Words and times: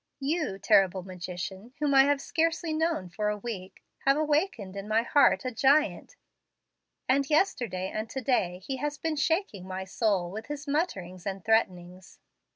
You, 0.19 0.57
terrible 0.57 1.03
magician, 1.03 1.73
whom 1.77 1.93
I 1.93 2.05
have 2.05 2.19
scarcely 2.19 2.73
known 2.73 3.07
for 3.07 3.29
a 3.29 3.37
week, 3.37 3.83
have 4.07 4.17
awakened 4.17 4.75
in 4.75 4.87
my 4.87 5.03
heart 5.03 5.45
a 5.45 5.51
giant; 5.51 6.15
and 7.07 7.29
yesterday 7.29 7.91
and 7.93 8.09
to 8.09 8.19
day 8.21 8.63
he 8.65 8.77
has 8.77 8.97
been 8.97 9.15
shaking 9.15 9.67
my 9.67 9.83
soul 9.83 10.31
with 10.31 10.47
his 10.47 10.67
mutterings 10.67 11.27
and 11.27 11.45
threatenings. 11.45 12.17